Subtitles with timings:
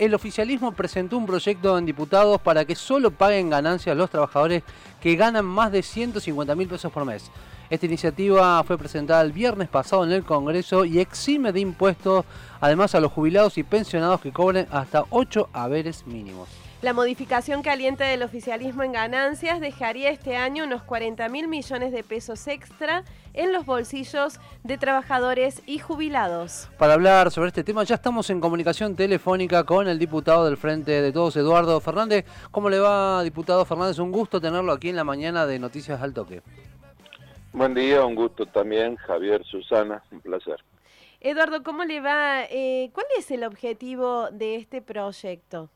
[0.00, 4.62] el oficialismo presentó un proyecto en diputados para que solo paguen ganancias los trabajadores
[4.98, 7.30] que ganan más de 150 mil pesos por mes.
[7.68, 12.24] Esta iniciativa fue presentada el viernes pasado en el Congreso y exime de impuestos
[12.62, 16.48] además a los jubilados y pensionados que cobren hasta 8 haberes mínimos.
[16.82, 22.02] La modificación caliente del oficialismo en ganancias dejaría este año unos 40 mil millones de
[22.02, 23.04] pesos extra
[23.34, 26.70] en los bolsillos de trabajadores y jubilados.
[26.78, 31.02] Para hablar sobre este tema ya estamos en comunicación telefónica con el diputado del Frente
[31.02, 32.24] de Todos, Eduardo Fernández.
[32.50, 33.98] ¿Cómo le va, diputado Fernández?
[33.98, 36.40] Un gusto tenerlo aquí en la mañana de Noticias al Toque.
[37.52, 40.56] Buen día, un gusto también, Javier, Susana, un placer.
[41.20, 42.44] Eduardo, ¿cómo le va?
[42.44, 45.68] Eh, ¿Cuál es el objetivo de este proyecto?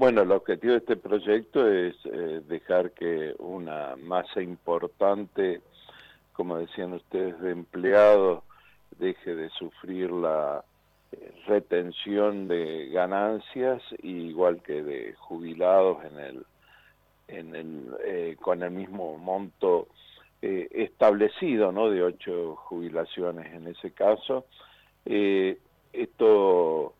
[0.00, 5.60] Bueno, el objetivo de este proyecto es eh, dejar que una masa importante,
[6.32, 8.42] como decían ustedes, de empleados
[8.98, 10.64] deje de sufrir la
[11.12, 16.46] eh, retención de ganancias, igual que de jubilados en el,
[17.28, 19.88] en el, eh, con el mismo monto
[20.40, 21.90] establecido, ¿no?
[21.90, 24.46] De ocho jubilaciones en ese caso.
[25.04, 26.94] esto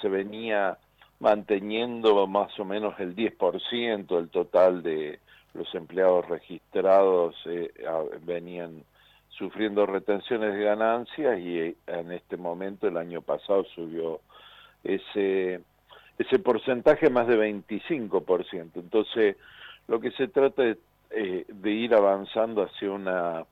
[0.00, 0.78] se venía
[1.20, 5.18] manteniendo más o menos el 10% del total de
[5.54, 7.72] los empleados registrados eh,
[8.22, 8.84] venían
[9.30, 14.20] sufriendo retenciones de ganancias y eh, en este momento el año pasado subió
[14.84, 15.60] ese
[16.18, 18.70] ese porcentaje más de 25%.
[18.74, 19.36] Entonces,
[19.86, 20.76] lo que se trata es
[21.10, 23.44] eh, de ir avanzando hacia una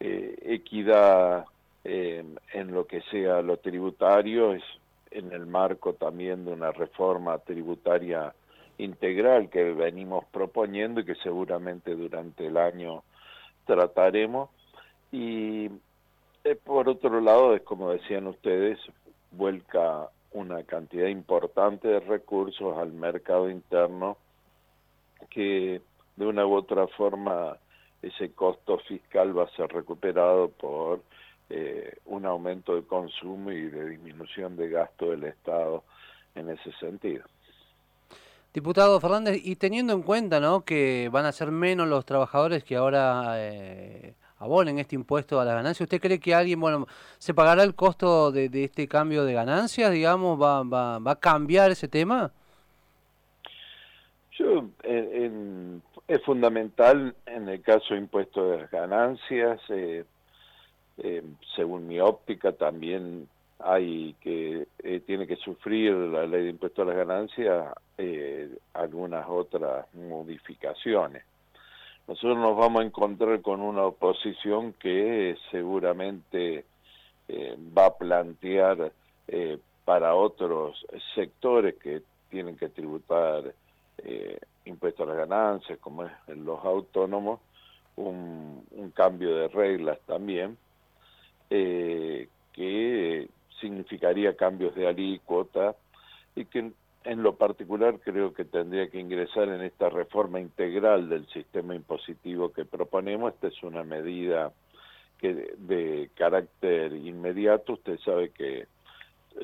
[0.00, 1.44] equidad
[1.82, 4.62] en lo que sea lo tributario, es
[5.10, 8.34] en el marco también de una reforma tributaria
[8.78, 13.02] integral que venimos proponiendo y que seguramente durante el año
[13.66, 14.50] trataremos.
[15.10, 15.70] Y
[16.44, 18.78] eh, por otro lado, es como decían ustedes,
[19.32, 24.16] vuelca una cantidad importante de recursos al mercado interno
[25.30, 25.80] que
[26.16, 27.56] de una u otra forma
[28.02, 31.00] ese costo fiscal va a ser recuperado por
[31.50, 35.84] eh, un aumento de consumo y de disminución de gasto del Estado
[36.34, 37.24] en ese sentido.
[38.52, 40.62] Diputado Fernández, y teniendo en cuenta ¿no?
[40.62, 45.54] que van a ser menos los trabajadores que ahora eh, abonen este impuesto a las
[45.54, 46.86] ganancias, ¿usted cree que alguien, bueno,
[47.18, 51.70] se pagará el costo de, este cambio de ganancias, digamos, va, va, va a cambiar
[51.70, 52.32] ese tema?
[54.38, 54.68] Yo,
[56.08, 60.04] es fundamental en el caso de impuesto de las ganancias, eh,
[60.98, 61.22] eh,
[61.54, 63.28] según mi óptica, también
[63.60, 69.26] hay que eh, tiene que sufrir la ley de impuesto a las ganancias eh, algunas
[69.28, 71.24] otras modificaciones.
[72.06, 76.64] Nosotros nos vamos a encontrar con una oposición que seguramente
[77.76, 78.90] va a plantear
[79.84, 82.00] para otros sectores que
[82.30, 83.52] tienen que tributar
[84.64, 87.40] impuestos a las ganancias, como es los autónomos,
[87.96, 90.56] un cambio de reglas también
[91.50, 93.28] eh, que
[93.60, 95.74] significaría cambios de alícuota
[96.34, 96.72] y que
[97.04, 102.52] en lo particular creo que tendría que ingresar en esta reforma integral del sistema impositivo
[102.52, 103.34] que proponemos.
[103.34, 104.52] Esta es una medida
[105.18, 107.74] que de carácter inmediato.
[107.74, 108.66] Usted sabe que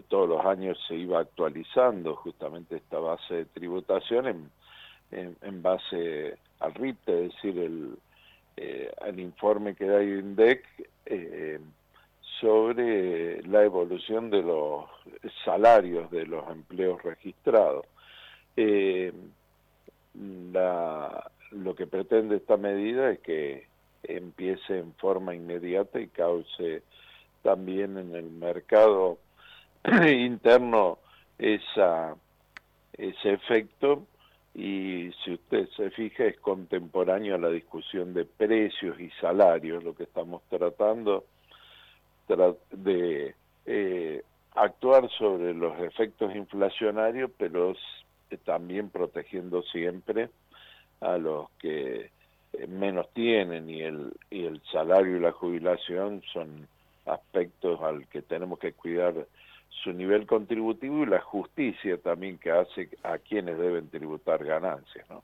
[0.08, 4.26] todos los años se iba actualizando justamente esta base de tributación
[5.10, 7.96] en, en, base al RIT, es decir, el,
[8.56, 10.64] eh, al informe que da INDEC,
[11.06, 11.60] eh,
[12.40, 14.84] sobre la evolución de los
[15.44, 17.86] salarios de los empleos registrados.
[18.56, 19.12] Eh,
[20.14, 23.66] lo que pretende esta medida es que
[24.02, 26.82] empiece en forma inmediata y cause
[27.42, 29.18] también en el mercado
[30.06, 30.98] interno
[31.38, 32.16] esa,
[32.92, 34.06] ese efecto
[34.54, 39.94] y si usted se fija es contemporáneo a la discusión de precios y salarios, lo
[39.94, 41.24] que estamos tratando
[42.70, 43.34] de
[43.66, 44.22] eh,
[44.54, 47.74] actuar sobre los efectos inflacionarios, pero
[48.44, 50.28] también protegiendo siempre
[51.00, 52.10] a los que
[52.52, 56.66] eh, menos tienen y el, y el salario y la jubilación son
[57.06, 59.26] aspectos al que tenemos que cuidar
[59.82, 65.22] su nivel contributivo y la justicia también que hace a quienes deben tributar ganancias, ¿no?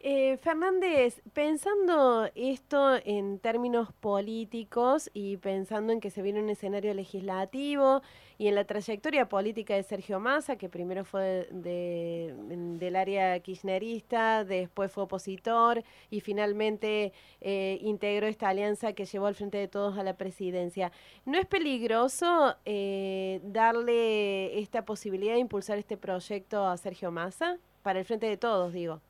[0.00, 6.94] Eh, Fernández, pensando esto en términos políticos y pensando en que se viene un escenario
[6.94, 8.02] legislativo
[8.38, 12.32] y en la trayectoria política de Sergio Massa, que primero fue de,
[12.78, 19.34] del área kirchnerista, después fue opositor y finalmente eh, integró esta alianza que llevó al
[19.34, 20.92] frente de todos a la presidencia,
[21.24, 27.58] ¿no es peligroso eh, darle esta posibilidad de impulsar este proyecto a Sergio Massa?
[27.82, 29.00] Para el frente de todos, digo.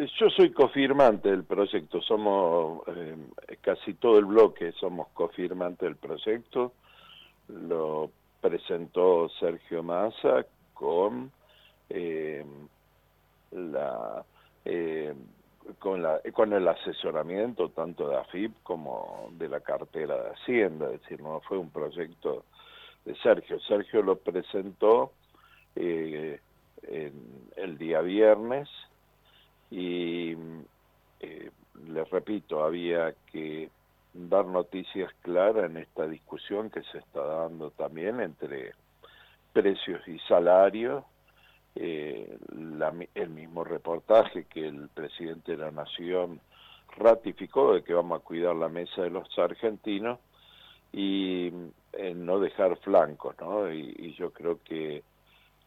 [0.00, 3.16] Yo soy cofirmante del proyecto, somos eh,
[3.60, 6.72] casi todo el bloque, somos cofirmante del proyecto.
[7.48, 8.10] Lo
[8.40, 11.30] presentó Sergio Massa con
[11.90, 12.42] eh,
[13.50, 14.24] la
[14.64, 15.12] eh,
[15.78, 21.02] con la con el asesoramiento tanto de AFIP como de la cartera de Hacienda, es
[21.02, 22.46] decir, no fue un proyecto
[23.04, 23.60] de Sergio.
[23.60, 25.12] Sergio lo presentó
[25.74, 26.38] el
[27.76, 28.70] día viernes
[29.70, 30.32] y
[31.20, 31.50] eh,
[31.88, 33.70] les repito, había que
[34.12, 38.72] dar noticias claras en esta discusión que se está dando también entre
[39.52, 41.04] precios y salarios.
[41.76, 42.36] Eh,
[43.14, 46.40] el mismo reportaje que el presidente de la Nación
[46.96, 50.18] ratificó de que vamos a cuidar la mesa de los argentinos
[50.92, 51.52] y
[52.16, 53.72] no dejar flancos, ¿no?
[53.72, 55.04] y yo creo que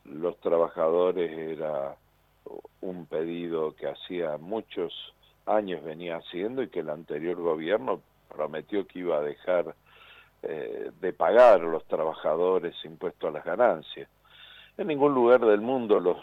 [0.04, 1.96] los trabajadores era
[2.81, 5.13] un pedido que hacía muchos
[5.45, 9.75] años venía haciendo y que el anterior gobierno prometió que iba a dejar
[10.42, 14.10] eh, de pagar a los trabajadores impuestos a las ganancias.
[14.78, 16.18] En ningún lugar del mundo los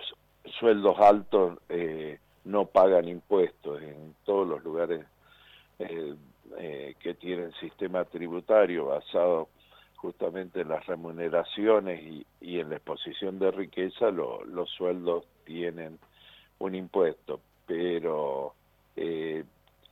[0.59, 3.81] sueldos altos eh, no pagan impuestos.
[3.83, 5.07] En todos los lugares
[5.79, 9.49] eh, que tienen sistema tributario basado
[9.97, 15.99] justamente en las remuneraciones y, y en la exposición de riqueza, los sueldos tienen
[16.61, 18.55] un impuesto, pero
[18.97, 19.45] eh,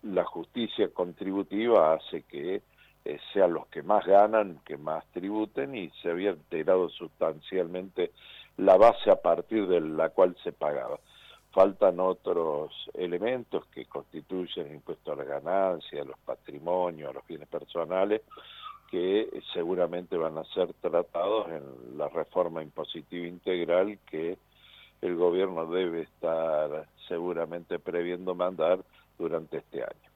[0.02, 2.62] la justicia contributiva hace que
[3.04, 8.12] eh, sean los que más ganan, que más tributen y se había alterado sustancialmente
[8.58, 10.98] la base a partir de la cual se pagaba.
[11.52, 17.26] Faltan otros elementos que constituyen el impuesto a la ganancia, a los patrimonios, a los
[17.26, 18.22] bienes personales,
[18.90, 24.36] que seguramente van a ser tratados en la reforma impositiva integral que
[25.02, 28.80] el gobierno debe estar seguramente previendo mandar
[29.18, 30.08] durante este año.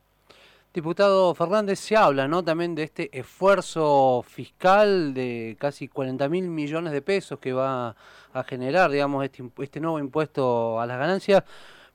[0.75, 2.43] Diputado Fernández, se habla ¿no?
[2.43, 7.95] también de este esfuerzo fiscal de casi 40 mil millones de pesos que va
[8.33, 11.45] a generar, digamos, este, este nuevo impuesto a las ganancias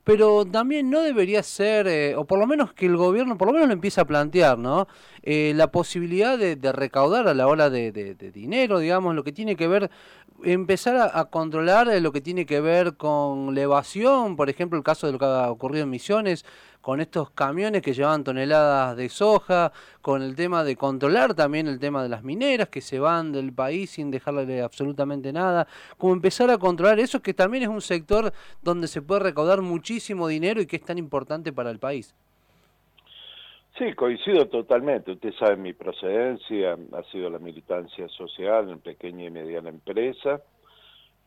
[0.08, 3.52] pero también no debería ser, eh, o por lo menos que el gobierno, por lo
[3.52, 4.88] menos lo empiece a plantear, ¿no?
[5.22, 7.92] Eh, la posibilidad de, recaudar a la hora de,
[8.32, 9.90] dinero, digamos, lo que tiene que ver,
[10.42, 15.06] empezar a, controlar lo que tiene que ver con la evasión, por ejemplo, el caso
[15.06, 16.46] de lo que ha ocurrido en Misiones,
[16.80, 21.78] con estos camiones que llevaban toneladas de soja, con el tema de controlar también el
[21.78, 25.66] tema de las mineras que se van del país sin dejarle absolutamente nada,
[25.96, 28.32] como empezar a controlar eso que también es un sector
[28.62, 32.14] donde se puede recaudar muchísimo dinero y que es tan importante para el país.
[33.78, 35.12] Sí, coincido totalmente.
[35.12, 40.40] Usted sabe mi procedencia, ha sido la militancia social en pequeña y mediana empresa.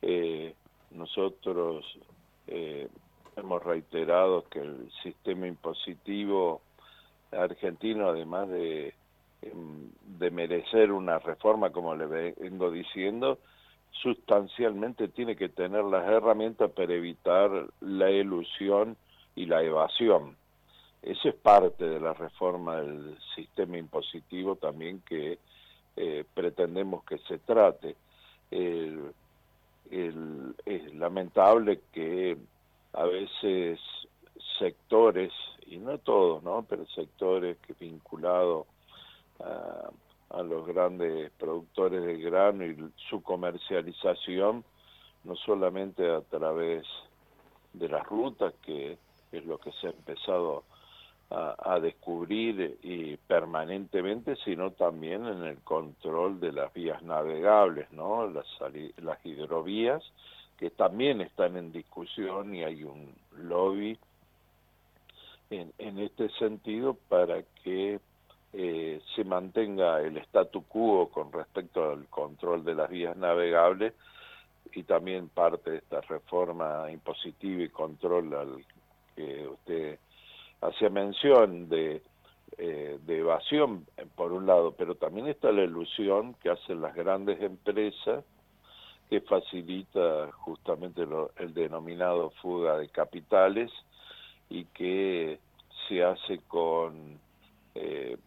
[0.01, 0.53] Eh,
[0.91, 1.85] nosotros
[2.47, 2.89] eh,
[3.35, 6.61] hemos reiterado que el sistema impositivo
[7.31, 8.93] argentino, además de,
[9.41, 9.89] em,
[10.19, 13.39] de merecer una reforma, como le vengo diciendo,
[13.91, 18.97] sustancialmente tiene que tener las herramientas para evitar la ilusión
[19.35, 20.35] y la evasión.
[21.01, 25.39] Eso es parte de la reforma del sistema impositivo también que
[25.95, 27.95] eh, pretendemos que se trate.
[30.65, 32.37] es lamentable que
[32.93, 33.79] a veces
[34.59, 35.31] sectores,
[35.65, 36.65] y no todos, ¿no?
[36.67, 38.67] pero sectores que vinculados
[39.39, 39.89] a,
[40.31, 42.77] a los grandes productores de grano y
[43.09, 44.63] su comercialización,
[45.23, 46.85] no solamente a través
[47.73, 48.97] de las rutas, que
[49.31, 50.63] es lo que se ha empezado
[51.29, 58.27] a, descubrir y permanentemente, sino también en el control de las vías navegables, ¿no?
[58.27, 58.45] las,
[58.97, 60.03] las hidrovías,
[60.61, 63.97] que también están en discusión y hay un lobby
[65.49, 67.99] en, en este sentido para que
[68.53, 73.95] eh, se mantenga el statu quo con respecto al control de las vías navegables
[74.73, 78.65] y también parte de esta reforma impositiva y control al
[79.15, 79.97] que usted
[80.61, 82.03] hacía mención de,
[82.59, 87.41] eh, de evasión por un lado, pero también está la ilusión que hacen las grandes
[87.41, 88.23] empresas
[89.11, 93.69] que facilita justamente el denominado fuga de capitales
[94.49, 95.37] y que
[95.85, 97.19] se hace con
[97.75, 98.17] eh,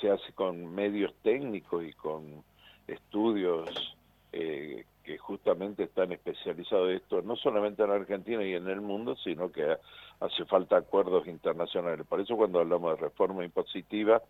[0.00, 2.42] se hace con medios técnicos y con
[2.88, 3.96] estudios
[4.32, 9.52] eh, que justamente están especializados esto, no solamente en Argentina y en el mundo, sino
[9.52, 9.76] que
[10.18, 12.04] hace falta acuerdos internacionales.
[12.08, 14.20] Por eso cuando hablamos de reforma impositiva,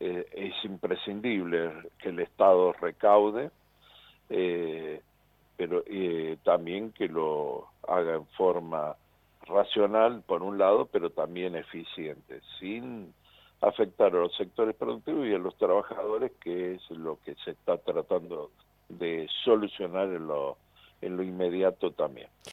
[0.00, 3.52] eh, es imprescindible que el Estado recaude,
[4.32, 5.00] eh,
[5.56, 5.84] pero
[6.42, 8.96] también que lo haga en forma
[9.46, 13.12] racional, por un lado, pero también eficiente, sin
[13.60, 17.76] afectar a los sectores productivos y a los trabajadores, que es lo que se está
[17.78, 18.50] tratando
[18.88, 20.56] de solucionar en lo,
[21.00, 22.28] en lo inmediato también.